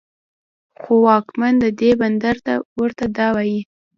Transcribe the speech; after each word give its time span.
خو 0.81 0.93
واکمن 1.05 1.53
د 1.63 1.65
دې 1.79 1.91
بندر 2.01 2.35
ورته 2.79 3.05
دا 3.17 3.27
وايي 3.35 3.61